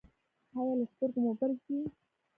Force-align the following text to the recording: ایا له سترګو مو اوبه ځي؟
ایا 0.57 0.73
له 0.79 0.85
سترګو 0.91 1.19
مو 1.23 1.29
اوبه 1.31 1.47
ځي؟ 1.63 1.77